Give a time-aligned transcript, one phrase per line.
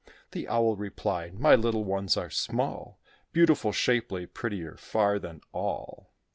[0.31, 2.99] The Owl replied, "My little ones are small,
[3.33, 6.09] Beautiful, shapely, prettier, far, than all.